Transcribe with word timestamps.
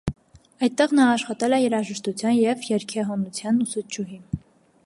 Այդտեղ 0.67 0.95
նա 0.99 1.05
աշխատել 1.17 1.55
է 1.57 1.59
երաժշտության 1.65 2.35
և 2.39 2.67
երգեհոնության 2.73 3.61
ուսուցչուհի։ 3.67 4.19